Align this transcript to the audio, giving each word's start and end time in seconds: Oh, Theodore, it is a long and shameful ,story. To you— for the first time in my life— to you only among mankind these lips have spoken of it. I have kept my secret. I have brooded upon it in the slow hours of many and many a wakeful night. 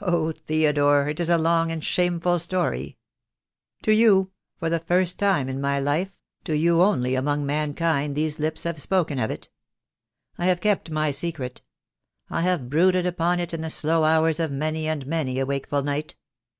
Oh, 0.00 0.30
Theodore, 0.30 1.08
it 1.08 1.18
is 1.18 1.28
a 1.28 1.36
long 1.36 1.72
and 1.72 1.82
shameful 1.82 2.38
,story. 2.38 2.96
To 3.82 3.90
you— 3.92 4.30
for 4.60 4.70
the 4.70 4.78
first 4.78 5.18
time 5.18 5.48
in 5.48 5.60
my 5.60 5.80
life— 5.80 6.16
to 6.44 6.56
you 6.56 6.80
only 6.80 7.16
among 7.16 7.44
mankind 7.44 8.14
these 8.14 8.38
lips 8.38 8.62
have 8.62 8.80
spoken 8.80 9.18
of 9.18 9.32
it. 9.32 9.48
I 10.38 10.46
have 10.46 10.60
kept 10.60 10.92
my 10.92 11.10
secret. 11.10 11.60
I 12.30 12.42
have 12.42 12.70
brooded 12.70 13.04
upon 13.04 13.40
it 13.40 13.52
in 13.52 13.62
the 13.62 13.68
slow 13.68 14.04
hours 14.04 14.38
of 14.38 14.52
many 14.52 14.86
and 14.86 15.08
many 15.08 15.40
a 15.40 15.44
wakeful 15.44 15.82
night. 15.82 16.14